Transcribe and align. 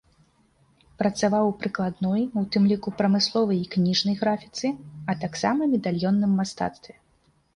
Працаваў 1.01 1.43
у 1.49 1.51
прыкладной, 1.63 2.21
у 2.41 2.43
тым 2.55 2.63
ліку, 2.71 2.93
прамысловай 3.01 3.59
і 3.65 3.69
кніжнай 3.75 4.15
графіцы, 4.23 4.67
а 5.13 5.17
таксама 5.25 5.61
медальённым 5.75 6.31
мастацтве. 6.41 6.93